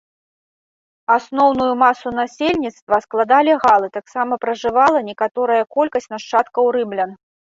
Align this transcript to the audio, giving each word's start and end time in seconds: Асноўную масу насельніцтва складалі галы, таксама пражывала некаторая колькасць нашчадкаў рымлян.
Асноўную 1.15 1.67
масу 1.83 2.13
насельніцтва 2.21 2.95
складалі 3.05 3.53
галы, 3.65 3.87
таксама 3.97 4.33
пражывала 4.45 5.05
некаторая 5.09 5.63
колькасць 5.79 6.11
нашчадкаў 6.17 6.63
рымлян. 6.77 7.11